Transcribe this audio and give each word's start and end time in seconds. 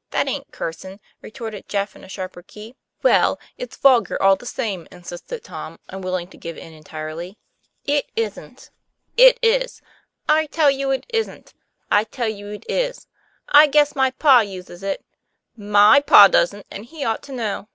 'That 0.10 0.28
aint 0.28 0.52
cursin'," 0.52 1.00
retorted 1.22 1.66
Jeff 1.66 1.96
in 1.96 2.04
a 2.04 2.10
sharper 2.10 2.42
key. 2.42 2.76
"Well, 3.02 3.40
it's 3.56 3.74
vulgar 3.78 4.22
all 4.22 4.36
the 4.36 4.44
same," 4.44 4.86
insisted 4.92 5.42
Tom, 5.42 5.78
unwilling 5.88 6.28
to 6.28 6.36
give 6.36 6.58
in 6.58 6.74
entirely. 6.74 7.38
"It 7.86 8.04
isn't." 8.14 8.68
20 8.68 8.68
TOM 8.68 8.68
PLA 8.68 9.04
YFAIR. 9.16 9.30
"It 9.30 9.38
is." 9.62 9.82
"I 10.28 10.44
tell 10.44 10.70
you 10.70 10.90
it 10.90 11.06
isn't." 11.08 11.54
"I 11.90 12.04
tell 12.04 12.28
you 12.28 12.48
it 12.50 12.66
is."" 12.68 13.06
I 13.48 13.66
guess 13.66 13.96
my 13.96 14.10
pa 14.10 14.40
uses 14.40 14.82
it." 14.82 15.02
"My 15.56 16.00
pa 16.00 16.28
doesn't, 16.28 16.66
and 16.70 16.84
he 16.84 17.02
ought 17.02 17.22
to 17.22 17.32
know." 17.32 17.68